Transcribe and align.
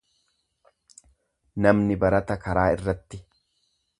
Namni 1.67 1.99
barata 2.05 2.39
karaa 2.47 2.67
irratti. 2.79 3.23